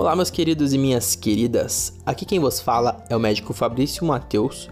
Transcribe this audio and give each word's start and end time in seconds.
Olá, 0.00 0.16
meus 0.16 0.30
queridos 0.30 0.72
e 0.72 0.78
minhas 0.78 1.14
queridas. 1.14 1.92
Aqui 2.06 2.24
quem 2.24 2.40
vos 2.40 2.58
fala 2.58 3.04
é 3.10 3.14
o 3.14 3.20
médico 3.20 3.52
Fabrício 3.52 4.02
Mateus 4.02 4.70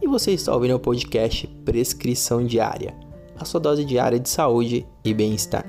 e 0.00 0.06
você 0.06 0.30
está 0.30 0.54
ouvindo 0.54 0.74
o 0.74 0.80
podcast 0.80 1.46
Prescrição 1.66 2.46
Diária, 2.46 2.96
a 3.38 3.44
sua 3.44 3.60
dose 3.60 3.84
diária 3.84 4.18
de 4.18 4.26
saúde 4.26 4.86
e 5.04 5.12
bem-estar. 5.12 5.66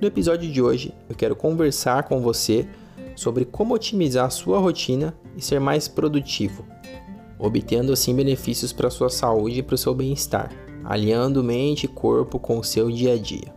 No 0.00 0.06
episódio 0.06 0.48
de 0.48 0.62
hoje, 0.62 0.94
eu 1.08 1.16
quero 1.16 1.34
conversar 1.34 2.04
com 2.04 2.20
você 2.20 2.64
sobre 3.16 3.44
como 3.44 3.74
otimizar 3.74 4.26
a 4.26 4.30
sua 4.30 4.60
rotina 4.60 5.12
e 5.36 5.42
ser 5.42 5.58
mais 5.58 5.88
produtivo, 5.88 6.64
obtendo 7.40 7.92
assim 7.92 8.14
benefícios 8.14 8.72
para 8.72 8.86
a 8.86 8.92
sua 8.92 9.10
saúde 9.10 9.58
e 9.58 9.62
para 9.64 9.74
o 9.74 9.78
seu 9.78 9.96
bem-estar, 9.96 10.48
alinhando 10.84 11.42
mente 11.42 11.86
e 11.86 11.88
corpo 11.88 12.38
com 12.38 12.56
o 12.56 12.64
seu 12.64 12.88
dia 12.88 13.14
a 13.14 13.18
dia. 13.18 13.52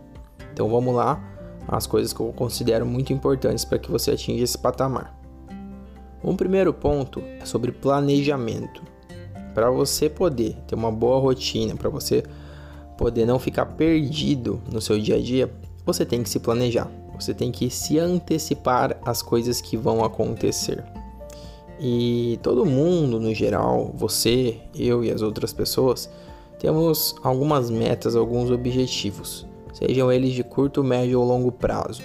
Então 0.52 0.68
vamos 0.68 0.92
lá 0.92 1.35
as 1.68 1.86
coisas 1.86 2.12
que 2.12 2.20
eu 2.20 2.32
considero 2.32 2.86
muito 2.86 3.12
importantes 3.12 3.64
para 3.64 3.78
que 3.78 3.90
você 3.90 4.12
atinja 4.12 4.44
esse 4.44 4.58
patamar. 4.58 5.16
Um 6.22 6.36
primeiro 6.36 6.72
ponto 6.72 7.20
é 7.20 7.44
sobre 7.44 7.72
planejamento. 7.72 8.82
Para 9.54 9.70
você 9.70 10.08
poder 10.08 10.56
ter 10.66 10.74
uma 10.74 10.92
boa 10.92 11.18
rotina, 11.18 11.74
para 11.74 11.88
você 11.88 12.22
poder 12.96 13.26
não 13.26 13.38
ficar 13.38 13.66
perdido 13.66 14.60
no 14.70 14.80
seu 14.80 14.98
dia 14.98 15.16
a 15.16 15.20
dia, 15.20 15.52
você 15.84 16.04
tem 16.04 16.22
que 16.22 16.28
se 16.28 16.40
planejar. 16.40 16.90
Você 17.18 17.32
tem 17.32 17.50
que 17.50 17.70
se 17.70 17.98
antecipar 17.98 18.98
às 19.04 19.22
coisas 19.22 19.60
que 19.60 19.76
vão 19.76 20.04
acontecer. 20.04 20.84
E 21.80 22.38
todo 22.42 22.66
mundo, 22.66 23.18
no 23.20 23.34
geral, 23.34 23.90
você, 23.94 24.60
eu 24.74 25.04
e 25.04 25.10
as 25.10 25.22
outras 25.22 25.52
pessoas, 25.52 26.10
temos 26.58 27.14
algumas 27.22 27.70
metas, 27.70 28.16
alguns 28.16 28.50
objetivos 28.50 29.46
sejam 29.76 30.10
eles 30.10 30.32
de 30.32 30.42
curto, 30.42 30.82
médio 30.82 31.20
ou 31.20 31.26
longo 31.26 31.52
prazo. 31.52 32.02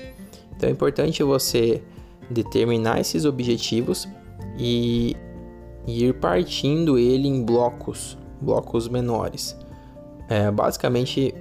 Então 0.55 0.67
é 0.67 0.71
importante 0.71 1.23
você 1.23 1.81
determinar 2.29 2.99
esses 2.99 3.23
objetivos 3.23 4.07
e 4.57 5.15
ir 5.87 6.13
partindo 6.15 6.97
ele 6.97 7.27
em 7.27 7.43
blocos, 7.43 8.17
blocos 8.41 8.87
menores. 8.89 9.57
É, 10.27 10.51
basicamente, 10.51 11.33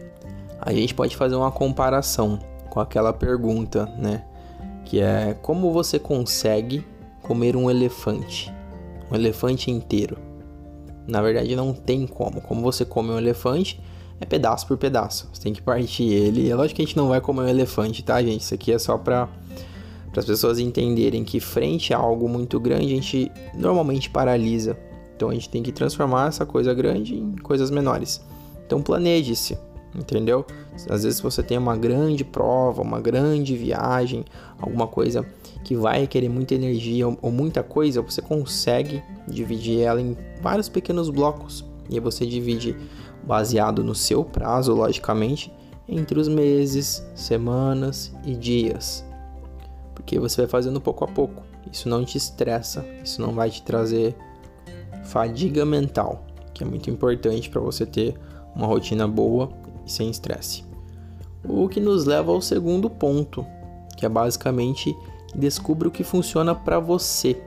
a 0.60 0.72
gente 0.72 0.94
pode 0.94 1.16
fazer 1.16 1.34
uma 1.34 1.50
comparação 1.50 2.38
com 2.68 2.80
aquela 2.80 3.12
pergunta, 3.12 3.86
né? 3.98 4.24
Que 4.84 5.00
é 5.00 5.36
como 5.42 5.72
você 5.72 5.98
consegue 5.98 6.84
comer 7.22 7.56
um 7.56 7.70
elefante, 7.70 8.52
um 9.10 9.14
elefante 9.14 9.70
inteiro? 9.70 10.16
Na 11.06 11.20
verdade, 11.20 11.56
não 11.56 11.72
tem 11.72 12.06
como. 12.06 12.40
Como 12.40 12.62
você 12.62 12.84
come 12.84 13.10
um 13.10 13.18
elefante, 13.18 13.80
é 14.20 14.26
pedaço 14.26 14.66
por 14.66 14.76
pedaço. 14.76 15.28
Você 15.32 15.42
tem 15.42 15.52
que 15.52 15.62
partir 15.62 16.04
ele. 16.04 16.48
É 16.50 16.54
lógico 16.54 16.76
que 16.76 16.82
a 16.82 16.84
gente 16.84 16.96
não 16.96 17.08
vai 17.08 17.20
comer 17.20 17.42
um 17.42 17.48
elefante, 17.48 18.04
tá, 18.04 18.22
gente? 18.22 18.42
Isso 18.42 18.54
aqui 18.54 18.70
é 18.70 18.78
só 18.78 18.98
para 18.98 19.28
as 20.14 20.24
pessoas 20.24 20.58
entenderem 20.58 21.24
que 21.24 21.40
frente 21.40 21.94
a 21.94 21.98
algo 21.98 22.28
muito 22.28 22.60
grande 22.60 22.86
a 22.86 22.96
gente 22.96 23.32
normalmente 23.54 24.10
paralisa. 24.10 24.76
Então 25.16 25.30
a 25.30 25.34
gente 25.34 25.48
tem 25.48 25.62
que 25.62 25.72
transformar 25.72 26.28
essa 26.28 26.44
coisa 26.44 26.74
grande 26.74 27.14
em 27.14 27.36
coisas 27.36 27.70
menores. 27.70 28.20
Então 28.66 28.82
planeje-se, 28.82 29.58
entendeu? 29.94 30.44
Às 30.88 31.04
vezes 31.04 31.20
você 31.20 31.42
tem 31.42 31.58
uma 31.58 31.76
grande 31.76 32.24
prova, 32.24 32.82
uma 32.82 33.00
grande 33.00 33.56
viagem, 33.56 34.24
alguma 34.58 34.86
coisa 34.86 35.26
que 35.64 35.74
vai 35.74 36.00
requerer 36.00 36.30
muita 36.30 36.54
energia 36.54 37.06
ou 37.06 37.30
muita 37.30 37.62
coisa, 37.62 38.00
você 38.00 38.22
consegue 38.22 39.02
dividir 39.28 39.80
ela 39.80 40.00
em 40.00 40.16
vários 40.40 40.68
pequenos 40.68 41.10
blocos. 41.10 41.64
E 41.90 41.98
você 41.98 42.24
divide 42.24 42.76
baseado 43.22 43.84
no 43.84 43.94
seu 43.94 44.24
prazo, 44.24 44.74
logicamente, 44.74 45.52
entre 45.88 46.18
os 46.18 46.28
meses, 46.28 47.04
semanas 47.14 48.14
e 48.24 48.34
dias. 48.34 49.04
Porque 49.94 50.18
você 50.18 50.42
vai 50.42 50.48
fazendo 50.48 50.80
pouco 50.80 51.04
a 51.04 51.08
pouco. 51.08 51.42
Isso 51.70 51.88
não 51.88 52.04
te 52.04 52.16
estressa, 52.16 52.84
isso 53.04 53.20
não 53.20 53.32
vai 53.32 53.50
te 53.50 53.62
trazer 53.62 54.16
fadiga 55.04 55.64
mental, 55.64 56.24
que 56.54 56.62
é 56.62 56.66
muito 56.66 56.90
importante 56.90 57.50
para 57.50 57.60
você 57.60 57.84
ter 57.84 58.14
uma 58.54 58.66
rotina 58.66 59.06
boa 59.06 59.50
e 59.84 59.90
sem 59.90 60.10
estresse. 60.10 60.64
O 61.44 61.68
que 61.68 61.80
nos 61.80 62.04
leva 62.04 62.32
ao 62.32 62.40
segundo 62.40 62.88
ponto, 62.90 63.46
que 63.96 64.04
é 64.04 64.08
basicamente 64.08 64.94
descubra 65.34 65.88
o 65.88 65.90
que 65.90 66.04
funciona 66.04 66.54
para 66.54 66.78
você. 66.78 67.40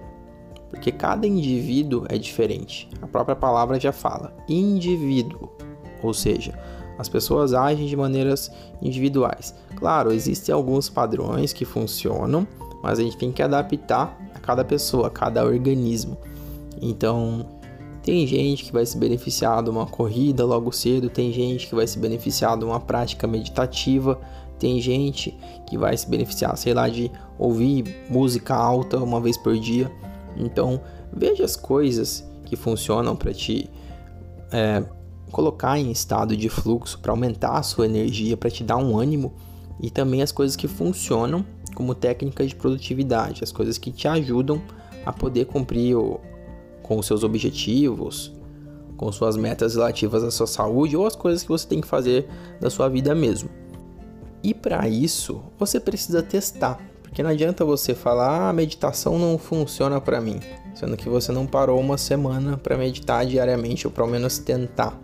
Porque 0.74 0.92
cada 0.92 1.28
indivíduo 1.28 2.06
é 2.10 2.18
diferente. 2.18 2.90
A 3.02 3.08
própria 3.08 3.36
palavra 3.36 3.80
já 3.80 3.92
fala: 3.92 4.36
indivíduo 4.50 5.50
ou 6.04 6.14
seja, 6.14 6.54
as 7.00 7.10
pessoas 7.10 7.54
agem 7.54 7.88
de 7.88 7.96
maneiras 7.96 8.52
individuais. 8.82 9.56
Claro, 9.78 10.12
existem 10.12 10.54
alguns 10.54 10.90
padrões 10.90 11.54
que 11.54 11.66
funcionam, 11.66 12.46
mas 12.84 13.00
a 13.00 13.04
gente 13.04 13.18
tem 13.18 13.32
que 13.32 13.42
adaptar 13.42 14.20
a 14.36 14.40
cada 14.40 14.64
pessoa, 14.64 15.08
a 15.08 15.10
cada 15.10 15.44
organismo. 15.44 16.18
Então, 16.82 17.46
tem 18.04 18.28
gente 18.28 18.66
que 18.66 18.74
vai 18.74 18.86
se 18.86 18.98
beneficiar 18.98 19.64
de 19.64 19.70
uma 19.70 19.86
corrida 19.86 20.46
logo 20.46 20.72
cedo, 20.72 21.10
tem 21.10 21.32
gente 21.32 21.68
que 21.68 21.76
vai 21.76 21.88
se 21.88 21.98
beneficiar 21.98 22.58
de 22.58 22.66
uma 22.66 22.80
prática 22.80 23.26
meditativa, 23.26 24.20
tem 24.60 24.80
gente 24.82 25.38
que 25.66 25.78
vai 25.78 25.96
se 25.96 26.08
beneficiar, 26.10 26.58
sei 26.58 26.74
lá, 26.74 26.90
de 26.90 27.10
ouvir 27.40 28.06
música 28.10 28.54
alta 28.54 28.98
uma 28.98 29.22
vez 29.22 29.38
por 29.38 29.58
dia. 29.58 29.90
Então, 30.38 30.82
veja 31.12 31.44
as 31.44 31.56
coisas 31.56 32.28
que 32.46 32.56
funcionam 32.56 33.16
para 33.16 33.34
ti. 33.34 33.70
É, 34.52 34.84
colocar 35.34 35.80
em 35.80 35.92
estado 35.92 36.38
de 36.38 36.48
fluxo 36.48 37.00
para 37.00 37.12
aumentar 37.12 37.58
a 37.58 37.64
sua 37.64 37.86
energia, 37.86 38.38
para 38.38 38.52
te 38.52 38.64
dar 38.64 38.78
um 38.78 38.98
ânimo 38.98 39.34
e 39.82 39.90
também 39.90 40.22
as 40.22 40.32
coisas 40.32 40.56
que 40.56 40.68
funcionam 40.68 41.44
como 41.74 41.96
técnicas 41.96 42.50
de 42.50 42.56
produtividade, 42.56 43.44
as 43.44 43.52
coisas 43.52 43.80
que 43.80 43.92
te 43.92 44.08
ajudam 44.08 44.62
a 45.04 45.12
poder 45.12 45.46
cumprir 45.46 45.98
o, 45.98 46.22
com 46.84 47.00
os 47.00 47.08
seus 47.08 47.24
objetivos, 47.24 48.32
com 48.96 49.12
suas 49.12 49.36
metas 49.36 49.74
relativas 49.74 50.24
à 50.24 50.30
sua 50.30 50.46
saúde 50.46 50.96
ou 50.96 51.08
as 51.08 51.16
coisas 51.16 51.42
que 51.42 51.50
você 51.50 51.68
tem 51.68 51.82
que 51.82 51.88
fazer 51.88 52.30
da 52.62 52.70
sua 52.70 52.88
vida 52.88 53.16
mesmo. 53.16 53.50
E 54.44 54.54
para 54.54 54.88
isso, 54.88 55.42
você 55.58 55.80
precisa 55.80 56.22
testar, 56.22 56.80
porque 57.14 57.24
não 57.24 57.30
adianta 57.30 57.64
você 57.64 57.94
falar: 57.94 58.50
"Ah, 58.50 58.54
meditação 58.54 59.20
não 59.20 59.38
funciona 59.38 60.02
para 60.02 60.20
mim", 60.20 60.40
sendo 60.74 60.98
que 60.98 61.08
você 61.08 61.32
não 61.32 61.46
parou 61.46 61.80
uma 61.80 61.98
semana 61.98 62.58
para 62.58 62.76
meditar 62.76 63.26
diariamente 63.26 63.86
ou 63.86 63.94
pelo 63.94 64.08
menos 64.08 64.40
tentar 64.40 65.00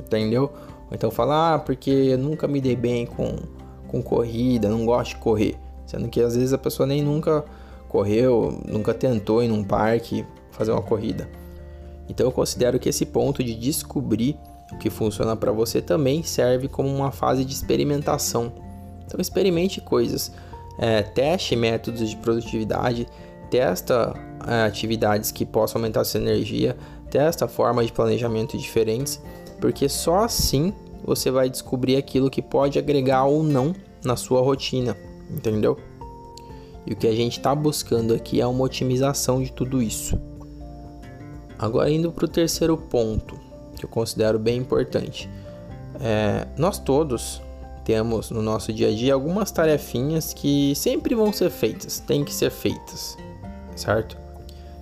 entendeu? 0.00 0.52
Ou 0.88 0.94
então 0.94 1.10
falar, 1.10 1.54
ah, 1.54 1.58
porque 1.58 2.16
nunca 2.16 2.48
me 2.48 2.60
dei 2.60 2.74
bem 2.74 3.06
com, 3.06 3.36
com 3.86 4.02
corrida, 4.02 4.68
não 4.68 4.84
gosto 4.84 5.10
de 5.10 5.16
correr. 5.16 5.56
Sendo 5.86 6.08
que 6.08 6.20
às 6.20 6.34
vezes 6.34 6.52
a 6.52 6.58
pessoa 6.58 6.86
nem 6.86 7.02
nunca 7.02 7.44
correu, 7.88 8.60
nunca 8.66 8.94
tentou 8.94 9.42
ir 9.42 9.48
num 9.48 9.62
parque 9.64 10.24
fazer 10.50 10.72
uma 10.72 10.82
corrida. 10.82 11.28
Então 12.08 12.26
eu 12.26 12.32
considero 12.32 12.78
que 12.78 12.88
esse 12.88 13.06
ponto 13.06 13.42
de 13.42 13.54
descobrir 13.54 14.36
o 14.72 14.78
que 14.78 14.90
funciona 14.90 15.36
para 15.36 15.52
você 15.52 15.80
também 15.80 16.22
serve 16.22 16.68
como 16.68 16.88
uma 16.88 17.10
fase 17.10 17.44
de 17.44 17.52
experimentação. 17.52 18.52
Então 19.04 19.20
experimente 19.20 19.80
coisas, 19.80 20.32
é, 20.80 21.02
teste 21.02 21.54
métodos 21.54 22.08
de 22.10 22.16
produtividade, 22.16 23.06
testa 23.48 24.14
é, 24.48 24.64
atividades 24.64 25.30
que 25.30 25.46
possam 25.46 25.80
aumentar 25.80 26.02
sua 26.02 26.20
energia, 26.20 26.76
testa 27.08 27.46
formas 27.46 27.86
de 27.86 27.92
planejamento 27.92 28.58
diferentes 28.58 29.20
porque 29.60 29.88
só 29.88 30.24
assim 30.24 30.72
você 31.04 31.30
vai 31.30 31.50
descobrir 31.50 31.96
aquilo 31.96 32.30
que 32.30 32.42
pode 32.42 32.78
agregar 32.78 33.24
ou 33.24 33.42
não 33.42 33.74
na 34.02 34.16
sua 34.16 34.40
rotina, 34.40 34.96
entendeu? 35.30 35.76
E 36.86 36.92
o 36.92 36.96
que 36.96 37.06
a 37.06 37.14
gente 37.14 37.38
está 37.38 37.54
buscando 37.54 38.14
aqui 38.14 38.40
é 38.40 38.46
uma 38.46 38.64
otimização 38.64 39.42
de 39.42 39.52
tudo 39.52 39.82
isso. 39.82 40.18
Agora, 41.58 41.90
indo 41.90 42.10
para 42.10 42.24
o 42.24 42.28
terceiro 42.28 42.76
ponto, 42.76 43.38
que 43.76 43.84
eu 43.84 43.88
considero 43.88 44.38
bem 44.38 44.58
importante. 44.58 45.28
É, 46.00 46.46
nós 46.56 46.78
todos 46.78 47.42
temos 47.84 48.30
no 48.30 48.42
nosso 48.42 48.72
dia 48.72 48.88
a 48.88 48.92
dia 48.92 49.14
algumas 49.14 49.50
tarefinhas 49.50 50.32
que 50.32 50.74
sempre 50.74 51.14
vão 51.14 51.32
ser 51.32 51.50
feitas, 51.50 51.98
têm 52.00 52.24
que 52.24 52.32
ser 52.32 52.50
feitas, 52.50 53.16
certo? 53.76 54.16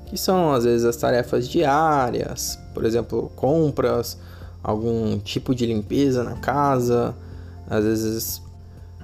Que 0.06 0.16
são 0.16 0.52
às 0.52 0.64
vezes 0.64 0.84
as 0.84 0.96
tarefas 0.96 1.48
diárias, 1.48 2.58
por 2.74 2.84
exemplo, 2.84 3.30
compras, 3.36 4.18
algum 4.62 5.18
tipo 5.18 5.54
de 5.54 5.66
limpeza 5.66 6.24
na 6.24 6.36
casa, 6.36 7.14
às 7.68 7.84
vezes 7.84 8.42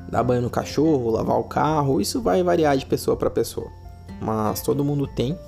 dar 0.09 0.23
banho 0.23 0.43
no 0.43 0.51
cachorro, 0.51 1.11
lavar 1.11 1.39
o 1.39 1.45
carro, 1.45 2.01
isso 2.01 2.21
vai 2.21 2.43
variar 2.43 2.77
de 2.77 2.87
pessoa 2.87 3.17
para 3.17 3.31
pessoa. 3.31 3.69
Mas 4.21 4.63
todo 4.63 4.85
mundo 4.85 5.07
tem 5.07 5.39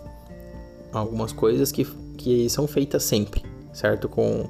algumas 0.93 1.33
coisas 1.33 1.71
que, 1.71 1.85
que 2.17 2.49
são 2.49 2.67
feitas 2.67 3.03
sempre, 3.03 3.43
certo? 3.73 4.09
Com 4.09 4.49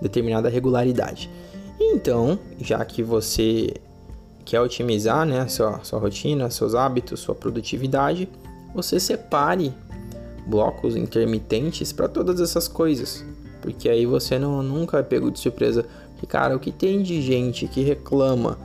determinada 0.00 0.48
regularidade. 0.48 1.30
Então, 1.80 2.38
já 2.60 2.84
que 2.84 3.02
você 3.02 3.74
quer 4.44 4.60
otimizar 4.60 5.24
né, 5.24 5.48
sua, 5.48 5.82
sua 5.82 5.98
rotina, 5.98 6.50
seus 6.50 6.74
hábitos, 6.74 7.20
sua 7.20 7.34
produtividade, 7.34 8.28
você 8.74 9.00
separe 9.00 9.72
blocos 10.46 10.94
intermitentes 10.94 11.92
para 11.92 12.08
todas 12.08 12.40
essas 12.40 12.68
coisas. 12.68 13.24
Porque 13.62 13.88
aí 13.88 14.04
você 14.04 14.38
não, 14.38 14.62
nunca 14.62 14.98
é 14.98 15.02
pego 15.02 15.30
de 15.30 15.38
surpresa. 15.38 15.86
Porque, 16.12 16.26
cara, 16.26 16.54
o 16.54 16.60
que 16.60 16.70
tem 16.70 17.02
de 17.02 17.22
gente 17.22 17.66
que 17.66 17.82
reclama 17.82 18.58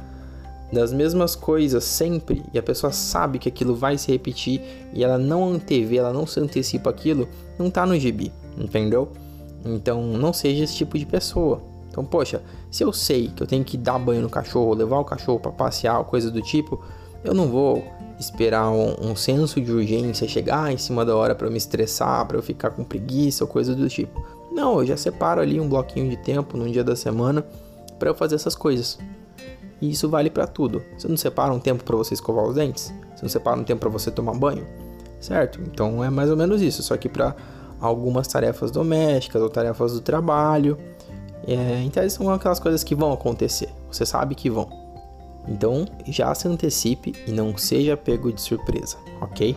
das 0.74 0.92
mesmas 0.92 1.36
coisas 1.36 1.84
sempre 1.84 2.44
e 2.54 2.60
a 2.60 2.64
pessoa 2.64 2.92
sabe 2.92 3.40
que 3.40 3.48
aquilo 3.48 3.76
vai 3.76 3.98
se 3.98 4.12
repetir 4.12 4.62
e 4.94 5.04
ela 5.04 5.18
não 5.18 5.54
antevê, 5.54 5.98
ela 5.98 6.12
não 6.12 6.26
se 6.26 6.40
antecipa 6.40 6.90
aquilo, 6.90 7.30
não 7.58 7.70
tá 7.70 7.86
no 7.86 7.98
gibi, 7.98 8.32
entendeu? 8.58 9.10
Então 9.64 10.04
não 10.04 10.34
seja 10.34 10.64
esse 10.64 10.76
tipo 10.76 10.98
de 10.98 11.06
pessoa. 11.06 11.62
Então, 11.96 12.04
poxa, 12.04 12.44
se 12.70 12.84
eu 12.84 12.92
sei 12.92 13.30
que 13.30 13.42
eu 13.42 13.48
tenho 13.48 13.64
que 13.64 13.78
dar 13.78 13.98
banho 13.98 14.22
no 14.22 14.30
cachorro, 14.30 14.74
levar 14.74 15.00
o 15.00 15.06
cachorro 15.06 15.40
para 15.40 15.54
passear, 15.54 16.04
coisa 16.04 16.30
do 16.30 16.42
tipo, 16.42 16.84
eu 17.24 17.34
não 17.34 17.48
vou 17.48 17.86
esperar 18.20 18.70
um, 18.70 19.12
um 19.12 19.16
senso 19.16 19.62
de 19.62 19.72
urgência 19.72 20.28
chegar 20.28 20.74
em 20.74 20.78
cima 20.78 21.06
da 21.06 21.16
hora 21.16 21.34
para 21.34 21.50
me 21.50 21.56
estressar, 21.56 22.26
para 22.28 22.38
eu 22.38 22.44
ficar 22.44 22.72
com 22.72 22.84
preguiça 22.84 23.46
ou 23.46 23.50
coisa 23.50 23.74
do 23.74 23.88
tipo. 23.88 24.22
Não, 24.52 24.80
eu 24.80 24.86
já 24.86 24.98
separo 24.98 25.40
ali 25.40 25.58
um 25.58 25.70
bloquinho 25.70 26.10
de 26.10 26.18
tempo 26.18 26.58
num 26.58 26.70
dia 26.70 26.84
da 26.84 26.98
semana 26.98 27.46
para 27.98 28.10
eu 28.10 28.14
fazer 28.14 28.36
essas 28.36 28.56
coisas. 28.56 29.00
E 29.82 29.90
isso 29.90 30.10
vale 30.10 30.30
para 30.30 30.46
tudo. 30.46 30.84
Você 30.98 31.08
não 31.08 31.16
separa 31.16 31.54
um 31.54 31.60
tempo 31.60 31.86
para 31.86 31.96
você 31.96 32.14
escovar 32.14 32.44
os 32.44 32.56
dentes? 32.56 32.94
Você 33.16 33.22
não 33.22 33.30
separa 33.30 33.58
um 33.58 33.64
tempo 33.64 33.80
para 33.80 33.90
você 33.90 34.12
tomar 34.12 34.34
banho? 34.34 34.68
Certo? 35.22 35.62
Então 35.62 36.04
é 36.04 36.10
mais 36.10 36.30
ou 36.30 36.36
menos 36.36 36.62
isso, 36.62 36.84
só 36.84 36.98
que 36.98 37.08
para 37.08 37.34
algumas 37.80 38.28
tarefas 38.28 38.70
domésticas 38.70 39.42
ou 39.42 39.50
tarefas 39.50 39.94
do 39.94 40.02
trabalho. 40.02 40.78
É, 41.48 41.82
então 41.84 42.08
são 42.10 42.30
aquelas 42.32 42.60
coisas 42.60 42.84
que 42.84 42.96
vão 42.96 43.14
acontecer. 43.14 43.70
Você 43.92 44.06
sabe 44.06 44.36
que 44.36 44.50
vão. 44.50 44.68
Então 45.48 45.86
já 46.08 46.34
se 46.34 46.48
antecipe 46.48 47.14
e 47.28 47.32
não 47.32 47.56
seja 47.58 47.96
pego 47.96 48.32
de 48.32 48.42
surpresa, 48.42 48.98
ok? 49.22 49.56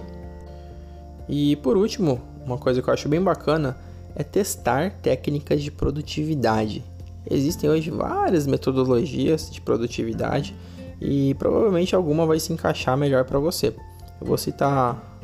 E 1.29 1.57
por 1.57 1.77
último, 1.77 2.21
uma 2.45 2.59
coisa 2.59 2.83
que 2.83 2.89
eu 2.89 2.95
acho 2.95 3.09
bem 3.09 3.23
bacana 3.23 3.77
é 4.15 4.23
testar 4.23 4.91
técnicas 5.03 5.63
de 5.63 5.71
produtividade. 5.71 6.85
Existem 7.31 7.69
hoje 7.69 7.91
várias 7.91 8.47
metodologias 8.47 9.51
de 9.51 9.61
produtividade 9.61 10.55
e 11.01 11.35
provavelmente 11.35 11.95
alguma 11.95 12.27
vai 12.27 12.41
se 12.41 12.53
encaixar 12.53 12.97
melhor 12.97 13.25
para 13.25 13.39
você. 13.39 13.75
Eu 14.21 14.27
vou 14.27 14.37
citar 14.37 15.21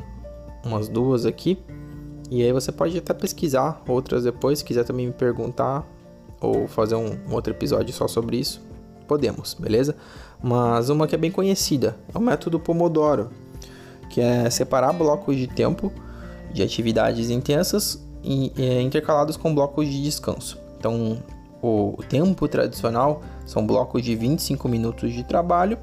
umas 0.63 0.87
duas 0.87 1.25
aqui 1.25 1.57
e 2.29 2.41
aí 2.41 2.51
você 2.51 2.71
pode 2.71 2.97
até 2.97 3.13
pesquisar 3.13 3.83
outras 3.87 4.23
depois, 4.23 4.59
se 4.59 4.65
quiser 4.65 4.83
também 4.83 5.07
me 5.07 5.13
perguntar 5.13 5.85
ou 6.45 6.67
fazer 6.67 6.95
um, 6.95 7.17
um 7.27 7.33
outro 7.33 7.53
episódio 7.53 7.93
só 7.93 8.07
sobre 8.07 8.37
isso. 8.37 8.61
Podemos, 9.07 9.53
beleza? 9.53 9.95
Mas 10.41 10.89
uma 10.89 11.07
que 11.07 11.15
é 11.15 11.17
bem 11.17 11.31
conhecida 11.31 11.95
é 12.13 12.17
o 12.17 12.21
método 12.21 12.59
Pomodoro, 12.59 13.29
que 14.09 14.21
é 14.21 14.49
separar 14.49 14.93
blocos 14.93 15.35
de 15.35 15.47
tempo 15.47 15.91
de 16.53 16.63
atividades 16.63 17.29
intensas 17.29 18.03
e, 18.23 18.51
é, 18.57 18.81
intercalados 18.81 19.37
com 19.37 19.53
blocos 19.53 19.87
de 19.87 20.01
descanso. 20.01 20.57
Então, 20.77 21.17
o 21.61 21.97
tempo 22.07 22.47
tradicional 22.47 23.21
são 23.45 23.65
blocos 23.65 24.03
de 24.03 24.15
25 24.15 24.67
minutos 24.67 25.11
de 25.13 25.23
trabalho 25.23 25.77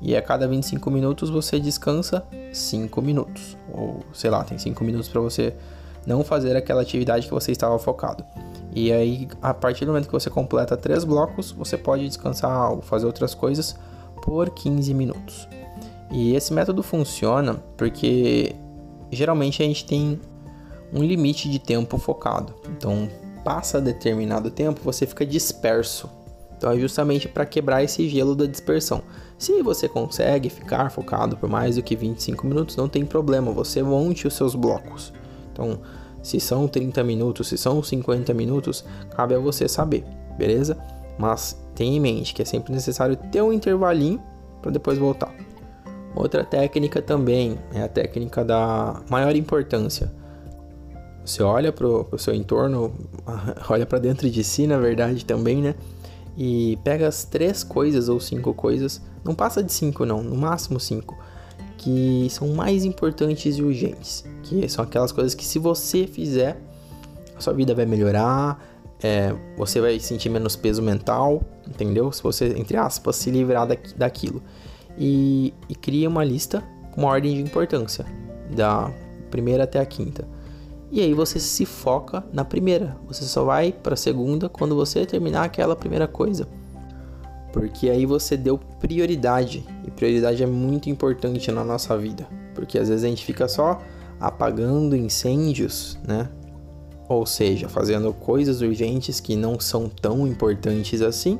e 0.00 0.16
a 0.16 0.22
cada 0.22 0.46
25 0.46 0.90
minutos 0.90 1.28
você 1.28 1.58
descansa 1.58 2.24
5 2.52 3.02
minutos. 3.02 3.56
Ou 3.72 4.00
sei 4.12 4.30
lá, 4.30 4.44
tem 4.44 4.58
5 4.58 4.82
minutos 4.84 5.08
para 5.08 5.20
você 5.20 5.54
não 6.06 6.22
fazer 6.24 6.56
aquela 6.56 6.82
atividade 6.82 7.26
que 7.26 7.34
você 7.34 7.52
estava 7.52 7.78
focado. 7.78 8.24
E 8.80 8.92
aí, 8.92 9.28
a 9.42 9.52
partir 9.52 9.84
do 9.84 9.88
momento 9.88 10.06
que 10.06 10.12
você 10.12 10.30
completa 10.30 10.76
três 10.76 11.02
blocos, 11.02 11.50
você 11.50 11.76
pode 11.76 12.06
descansar 12.06 12.70
ou 12.70 12.80
fazer 12.80 13.06
outras 13.06 13.34
coisas 13.34 13.74
por 14.22 14.50
15 14.50 14.94
minutos. 14.94 15.48
E 16.12 16.36
esse 16.36 16.52
método 16.52 16.80
funciona 16.80 17.54
porque 17.76 18.54
geralmente 19.10 19.60
a 19.64 19.66
gente 19.66 19.84
tem 19.84 20.20
um 20.92 21.02
limite 21.02 21.50
de 21.50 21.58
tempo 21.58 21.98
focado. 21.98 22.54
Então, 22.68 23.08
passa 23.44 23.80
determinado 23.80 24.48
tempo, 24.48 24.80
você 24.84 25.08
fica 25.08 25.26
disperso. 25.26 26.08
Então, 26.56 26.70
é 26.70 26.78
justamente 26.78 27.26
para 27.26 27.44
quebrar 27.44 27.82
esse 27.82 28.08
gelo 28.08 28.36
da 28.36 28.46
dispersão. 28.46 29.02
Se 29.36 29.60
você 29.60 29.88
consegue 29.88 30.48
ficar 30.48 30.88
focado 30.92 31.36
por 31.36 31.48
mais 31.48 31.74
do 31.74 31.82
que 31.82 31.96
25 31.96 32.46
minutos, 32.46 32.76
não 32.76 32.88
tem 32.88 33.04
problema, 33.04 33.50
você 33.50 33.82
monte 33.82 34.28
os 34.28 34.34
seus 34.34 34.54
blocos. 34.54 35.12
Então, 35.52 35.80
se 36.22 36.40
são 36.40 36.68
30 36.68 37.02
minutos, 37.04 37.48
se 37.48 37.56
são 37.56 37.82
50 37.82 38.32
minutos, 38.34 38.84
cabe 39.10 39.34
a 39.34 39.38
você 39.38 39.68
saber, 39.68 40.04
beleza? 40.36 40.76
Mas 41.18 41.58
tenha 41.74 41.96
em 41.96 42.00
mente 42.00 42.34
que 42.34 42.42
é 42.42 42.44
sempre 42.44 42.72
necessário 42.72 43.16
ter 43.16 43.42
um 43.42 43.52
intervalinho 43.52 44.22
para 44.60 44.70
depois 44.70 44.98
voltar. 44.98 45.32
Outra 46.14 46.44
técnica 46.44 47.00
também 47.00 47.58
é 47.72 47.82
a 47.82 47.88
técnica 47.88 48.44
da 48.44 49.00
maior 49.08 49.34
importância. 49.36 50.12
Você 51.24 51.42
olha 51.42 51.72
para 51.72 51.86
o 51.86 52.18
seu 52.18 52.34
entorno, 52.34 52.92
olha 53.68 53.84
para 53.84 53.98
dentro 53.98 54.28
de 54.30 54.42
si, 54.42 54.66
na 54.66 54.78
verdade, 54.78 55.24
também, 55.24 55.60
né? 55.60 55.74
E 56.36 56.78
pega 56.82 57.06
as 57.06 57.24
três 57.24 57.62
coisas 57.62 58.08
ou 58.08 58.18
cinco 58.18 58.54
coisas, 58.54 59.02
não 59.24 59.34
passa 59.34 59.62
de 59.62 59.72
cinco, 59.72 60.06
não, 60.06 60.22
no 60.22 60.36
máximo 60.36 60.80
cinco, 60.80 61.16
que 61.78 62.26
são 62.30 62.48
mais 62.48 62.84
importantes 62.84 63.56
e 63.56 63.62
urgentes. 63.62 64.24
Que 64.42 64.68
são 64.68 64.84
aquelas 64.84 65.12
coisas 65.12 65.34
que, 65.34 65.46
se 65.46 65.58
você 65.58 66.06
fizer, 66.06 66.60
a 67.36 67.40
sua 67.40 67.54
vida 67.54 67.74
vai 67.74 67.86
melhorar, 67.86 68.62
é, 69.02 69.34
você 69.56 69.80
vai 69.80 69.98
sentir 70.00 70.28
menos 70.28 70.56
peso 70.56 70.82
mental, 70.82 71.42
entendeu? 71.66 72.10
Se 72.12 72.22
você, 72.22 72.54
entre 72.58 72.76
aspas, 72.76 73.16
se 73.16 73.30
livrar 73.30 73.66
daquilo. 73.96 74.42
E, 74.98 75.54
e 75.68 75.74
cria 75.74 76.08
uma 76.08 76.24
lista 76.24 76.62
com 76.90 77.02
uma 77.02 77.10
ordem 77.10 77.36
de 77.36 77.40
importância, 77.40 78.04
da 78.50 78.92
primeira 79.30 79.64
até 79.64 79.78
a 79.78 79.86
quinta. 79.86 80.26
E 80.90 81.00
aí 81.00 81.14
você 81.14 81.38
se 81.38 81.64
foca 81.64 82.24
na 82.32 82.44
primeira. 82.44 82.96
Você 83.06 83.24
só 83.24 83.44
vai 83.44 83.72
para 83.72 83.94
a 83.94 83.96
segunda 83.96 84.48
quando 84.48 84.74
você 84.74 85.06
terminar 85.06 85.44
aquela 85.44 85.76
primeira 85.76 86.08
coisa. 86.08 86.48
Porque 87.52 87.88
aí 87.88 88.04
você 88.04 88.36
deu 88.36 88.58
prioridade. 88.58 89.66
E 89.86 89.90
prioridade 89.90 90.42
é 90.42 90.46
muito 90.46 90.90
importante 90.90 91.50
na 91.50 91.64
nossa 91.64 91.96
vida. 91.96 92.26
Porque 92.54 92.78
às 92.78 92.88
vezes 92.88 93.04
a 93.04 93.08
gente 93.08 93.24
fica 93.24 93.48
só 93.48 93.80
apagando 94.20 94.96
incêndios, 94.96 95.98
né? 96.06 96.28
Ou 97.08 97.24
seja, 97.24 97.68
fazendo 97.68 98.12
coisas 98.12 98.60
urgentes 98.60 99.20
que 99.20 99.34
não 99.34 99.58
são 99.58 99.88
tão 99.88 100.26
importantes 100.26 101.00
assim. 101.00 101.38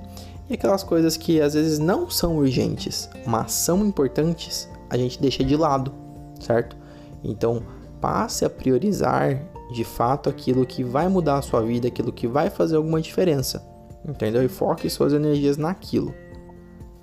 E 0.49 0.55
aquelas 0.55 0.83
coisas 0.83 1.17
que 1.17 1.41
às 1.41 1.53
vezes 1.53 1.79
não 1.79 2.09
são 2.09 2.39
urgentes, 2.39 3.11
mas 3.27 3.53
são 3.53 3.85
importantes, 3.85 4.67
a 4.89 4.97
gente 4.97 5.21
deixa 5.21 5.45
de 5.45 5.55
lado, 5.55 5.93
certo? 6.41 6.75
Então, 7.23 7.63
passe 8.01 8.47
a 8.47 8.51
priorizar 8.51 9.43
de 9.71 9.85
fato 9.85 10.31
aquilo 10.31 10.65
que 10.65 10.83
vai 10.83 11.07
mudar 11.07 11.37
a 11.37 11.43
sua 11.43 11.61
vida, 11.61 11.89
aquilo 11.89 12.11
que 12.11 12.27
vai 12.27 12.49
fazer 12.49 12.77
alguma 12.77 12.99
diferença, 12.99 13.63
entendeu? 14.09 14.43
E 14.43 14.49
foque 14.49 14.89
suas 14.89 15.13
energias 15.13 15.57
naquilo, 15.57 16.15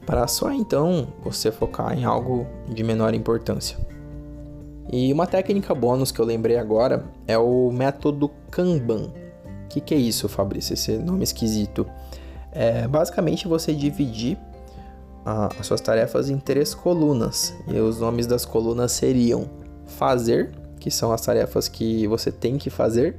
para 0.05 0.27
só 0.27 0.51
então 0.51 1.07
você 1.23 1.51
focar 1.51 1.97
em 1.97 2.03
algo 2.03 2.45
de 2.67 2.83
menor 2.83 3.13
importância. 3.13 3.77
E 4.91 5.11
uma 5.11 5.25
técnica 5.25 5.73
bônus 5.73 6.11
que 6.11 6.19
eu 6.19 6.25
lembrei 6.25 6.57
agora 6.57 7.05
é 7.27 7.37
o 7.37 7.71
método 7.71 8.29
Kanban. 8.51 9.11
O 9.65 9.67
que, 9.69 9.81
que 9.81 9.95
é 9.95 9.97
isso, 9.97 10.29
Fabrício? 10.29 10.73
Esse 10.73 10.97
nome 10.97 11.23
esquisito. 11.23 11.87
É 12.51 12.87
basicamente 12.87 13.47
você 13.47 13.73
dividir 13.73 14.37
as 15.25 15.65
suas 15.65 15.81
tarefas 15.81 16.29
em 16.29 16.37
três 16.37 16.73
colunas. 16.75 17.53
E 17.67 17.79
os 17.79 17.99
nomes 17.99 18.27
das 18.27 18.45
colunas 18.45 18.91
seriam 18.91 19.49
fazer, 19.87 20.51
que 20.79 20.91
são 20.91 21.11
as 21.11 21.21
tarefas 21.21 21.67
que 21.67 22.05
você 22.07 22.31
tem 22.31 22.57
que 22.57 22.69
fazer, 22.69 23.15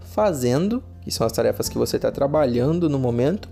fazendo, 0.00 0.82
que 1.08 1.14
são 1.14 1.26
as 1.26 1.32
tarefas 1.32 1.70
que 1.70 1.78
você 1.78 1.96
está 1.96 2.12
trabalhando 2.12 2.86
no 2.86 2.98
momento, 2.98 3.48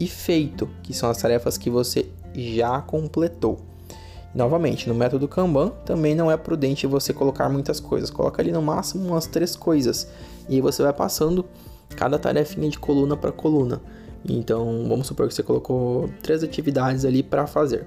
e 0.00 0.08
feito, 0.08 0.68
que 0.82 0.92
são 0.92 1.08
as 1.08 1.16
tarefas 1.16 1.56
que 1.56 1.70
você 1.70 2.06
já 2.34 2.80
completou. 2.80 3.60
Novamente, 4.34 4.88
no 4.88 4.94
método 4.94 5.28
Kanban 5.28 5.68
também 5.84 6.16
não 6.16 6.28
é 6.28 6.36
prudente 6.36 6.84
você 6.84 7.12
colocar 7.12 7.48
muitas 7.48 7.78
coisas. 7.78 8.10
Coloca 8.10 8.42
ali 8.42 8.50
no 8.50 8.60
máximo 8.60 9.06
umas 9.06 9.28
três 9.28 9.54
coisas 9.54 10.08
e 10.48 10.56
aí 10.56 10.60
você 10.60 10.82
vai 10.82 10.92
passando 10.92 11.44
cada 11.94 12.18
tarefinha 12.18 12.68
de 12.68 12.78
coluna 12.78 13.16
para 13.16 13.30
coluna. 13.30 13.80
Então, 14.28 14.84
vamos 14.88 15.06
supor 15.06 15.28
que 15.28 15.34
você 15.34 15.44
colocou 15.44 16.10
três 16.24 16.42
atividades 16.42 17.04
ali 17.04 17.22
para 17.22 17.46
fazer. 17.46 17.86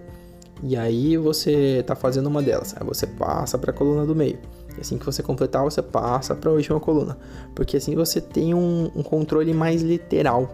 E 0.64 0.78
aí 0.78 1.18
você 1.18 1.80
está 1.80 1.94
fazendo 1.94 2.28
uma 2.28 2.42
delas, 2.42 2.74
aí 2.80 2.88
você 2.88 3.06
passa 3.06 3.58
para 3.58 3.72
a 3.72 3.74
coluna 3.74 4.06
do 4.06 4.16
meio. 4.16 4.40
Assim 4.80 4.98
que 4.98 5.06
você 5.06 5.22
completar, 5.22 5.64
você 5.64 5.82
passa 5.82 6.36
para 6.36 6.50
a 6.50 6.54
última 6.54 6.80
coluna, 6.80 7.18
porque 7.56 7.78
assim 7.78 7.96
você 7.96 8.22
tem 8.22 8.54
um, 8.54 8.92
um 8.96 9.04
controle 9.04 9.54
mais 9.54 9.82
literal 9.82 10.50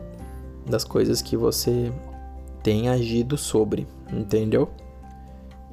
das 0.65 0.83
coisas 0.83 1.21
que 1.21 1.37
você 1.37 1.91
tem 2.63 2.89
agido 2.89 3.37
sobre, 3.37 3.87
entendeu? 4.11 4.69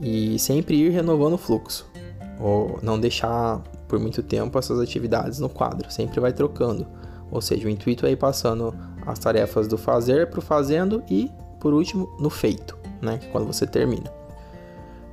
E 0.00 0.38
sempre 0.38 0.76
ir 0.76 0.90
renovando 0.90 1.34
o 1.34 1.38
fluxo, 1.38 1.90
ou 2.38 2.78
não 2.82 2.98
deixar 2.98 3.62
por 3.88 3.98
muito 3.98 4.22
tempo 4.22 4.58
essas 4.58 4.80
atividades 4.80 5.38
no 5.38 5.48
quadro, 5.48 5.90
sempre 5.90 6.20
vai 6.20 6.32
trocando. 6.32 6.86
Ou 7.30 7.40
seja, 7.40 7.66
o 7.66 7.70
intuito 7.70 8.04
é 8.04 8.10
ir 8.10 8.16
passando 8.16 8.74
as 9.06 9.18
tarefas 9.18 9.66
do 9.66 9.78
fazer 9.78 10.28
para 10.28 10.38
o 10.38 10.42
fazendo 10.42 11.02
e, 11.08 11.30
por 11.58 11.72
último, 11.72 12.14
no 12.18 12.28
feito, 12.28 12.76
né? 13.00 13.18
Quando 13.32 13.46
você 13.46 13.66
termina. 13.66 14.12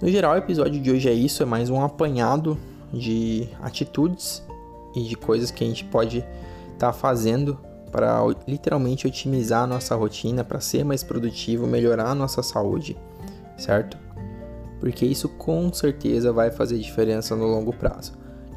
No 0.01 0.09
geral, 0.09 0.33
o 0.33 0.37
episódio 0.37 0.81
de 0.81 0.91
hoje 0.91 1.09
é 1.09 1.13
isso, 1.13 1.43
é 1.43 1.45
mais 1.45 1.69
um 1.69 1.81
apanhado 1.81 2.57
de 2.91 3.49
atitudes 3.61 4.43
e 4.95 5.03
de 5.03 5.15
coisas 5.15 5.51
que 5.51 5.63
a 5.63 5.67
gente 5.67 5.83
pode 5.85 6.19
estar 6.73 6.87
tá 6.87 6.93
fazendo 6.93 7.57
para 7.91 8.21
literalmente 8.47 9.07
otimizar 9.07 9.63
a 9.63 9.67
nossa 9.67 9.95
rotina, 9.95 10.43
para 10.43 10.59
ser 10.59 10.83
mais 10.83 11.03
produtivo, 11.03 11.67
melhorar 11.67 12.09
a 12.09 12.15
nossa 12.15 12.43
saúde, 12.43 12.97
certo? 13.57 13.97
Porque 14.79 15.05
isso 15.05 15.27
com 15.27 15.71
certeza 15.73 16.31
vai 16.31 16.51
fazer 16.51 16.77
diferença 16.77 17.35
no 17.35 17.47
longo 17.47 17.73
prazo. 17.73 18.13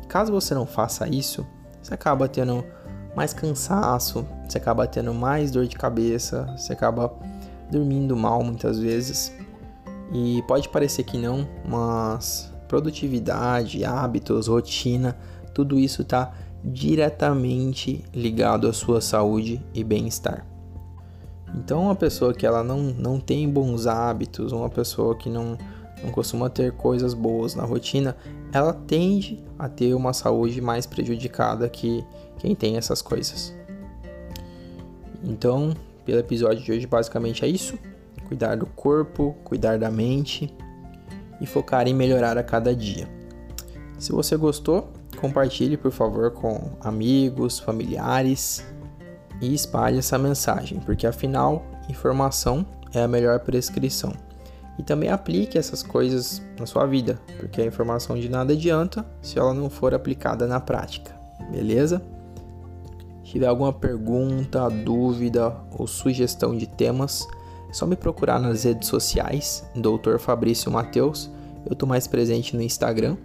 Caso 0.09 0.31
você 0.31 0.55
não 0.55 0.67
faça 0.67 1.09
isso, 1.09 1.47
você 1.83 1.95
acaba 1.95 2.29
tendo 2.29 2.65
mais 3.17 3.33
cansaço, 3.33 4.27
você 4.47 4.59
acaba 4.59 4.87
tendo 4.87 5.13
mais 5.13 5.51
dor 5.51 5.67
de 5.67 5.77
cabeça, 5.77 6.47
você 6.57 6.73
acaba 6.73 7.13
dormindo 7.71 8.15
mal 8.17 8.43
muitas 8.45 8.79
vezes. 8.79 9.35
E 10.13 10.43
pode 10.47 10.69
parecer 10.69 11.05
que 11.05 11.17
não, 11.17 11.49
mas 11.65 12.52
produtividade, 12.73 13.85
hábitos, 13.85 14.47
rotina, 14.47 15.15
tudo 15.53 15.79
isso 15.79 16.01
está 16.01 16.33
diretamente 16.65 18.03
ligado 18.15 18.67
à 18.67 18.73
sua 18.73 19.03
saúde 19.03 19.63
e 19.75 19.85
bem-estar. 19.85 20.47
Então, 21.55 21.83
uma 21.83 21.95
pessoa 21.95 22.33
que 22.33 22.47
ela 22.47 22.65
não, 22.65 22.79
não 22.79 23.21
tem 23.21 23.47
bons 23.47 23.87
hábitos, 23.87 24.53
uma 24.53 24.71
pessoa 24.71 25.15
que 25.15 25.29
não, 25.29 25.59
não 26.03 26.11
costuma 26.13 26.49
ter 26.49 26.73
coisas 26.73 27.13
boas 27.13 27.55
na 27.55 27.63
rotina, 27.63 28.17
ela 28.51 28.73
tende 28.73 29.45
a 29.59 29.69
ter 29.69 29.93
uma 29.93 30.15
saúde 30.15 30.63
mais 30.63 30.87
prejudicada 30.87 31.69
que 31.69 32.03
quem 32.39 32.55
tem 32.55 32.79
essas 32.79 33.03
coisas. 33.03 33.55
Então, 35.23 35.75
pelo 36.07 36.21
episódio 36.21 36.65
de 36.65 36.73
hoje, 36.73 36.87
basicamente 36.87 37.45
é 37.45 37.49
isso: 37.49 37.79
cuidar 38.29 38.57
do 38.57 38.65
corpo, 38.65 39.37
cuidar 39.45 39.79
da 39.79 39.91
mente 39.91 40.51
e 41.43 41.47
focar 41.47 41.89
em 41.89 41.93
melhorar 41.93 42.39
a 42.39 42.43
cada 42.43 42.75
dia. 42.75 43.09
Se 43.99 44.13
você 44.13 44.37
gostou, 44.37 44.93
compartilhe 45.21 45.77
por 45.77 45.91
favor 45.91 46.31
com 46.31 46.71
amigos, 46.81 47.59
familiares 47.59 48.65
e 49.41 49.53
espalhe 49.53 49.99
essa 49.99 50.17
mensagem, 50.17 50.79
porque 50.79 51.05
afinal, 51.05 51.67
informação 51.91 52.65
é 52.95 53.03
a 53.03 53.09
melhor 53.09 53.41
prescrição. 53.41 54.13
E 54.79 54.83
também 54.83 55.11
aplique 55.11 55.59
essas 55.59 55.83
coisas 55.83 56.41
na 56.59 56.65
sua 56.65 56.87
vida, 56.87 57.21
porque 57.39 57.61
a 57.61 57.67
informação 57.67 58.19
de 58.19 58.29
nada 58.29 58.53
adianta 58.53 59.05
se 59.21 59.39
ela 59.39 59.53
não 59.53 59.69
for 59.69 59.93
aplicada 59.93 60.47
na 60.47 60.61
prática. 60.61 61.13
Beleza? 61.51 62.01
Se 63.25 63.33
tiver 63.33 63.47
alguma 63.47 63.73
pergunta, 63.73 64.69
dúvida 64.69 65.55
ou 65.77 65.87
sugestão 65.87 66.57
de 66.57 66.67
temas, 66.67 67.27
só 67.73 67.87
me 67.87 67.97
procurar 67.97 68.39
nas 68.39 68.65
redes 68.65 68.89
sociais, 68.89 69.65
Dr. 69.75 70.19
Fabrício 70.19 70.71
Mateus. 70.71 71.31
Eu 71.67 71.73
estou 71.73 71.89
mais 71.89 72.07
presente 72.07 72.55
no 72.55 72.63
Instagram. 72.63 73.17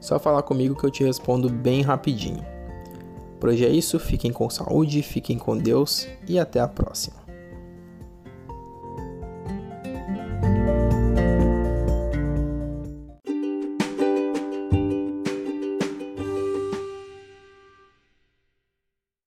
Só 0.00 0.18
falar 0.18 0.42
comigo 0.42 0.74
que 0.74 0.84
eu 0.84 0.90
te 0.90 1.04
respondo 1.04 1.48
bem 1.48 1.82
rapidinho. 1.82 2.44
Por 3.38 3.50
hoje 3.50 3.64
é 3.64 3.70
isso, 3.70 3.98
fiquem 3.98 4.32
com 4.32 4.48
saúde, 4.48 5.02
fiquem 5.02 5.38
com 5.38 5.56
Deus 5.56 6.08
e 6.26 6.38
até 6.38 6.60
a 6.60 6.66
próxima. 6.66 7.21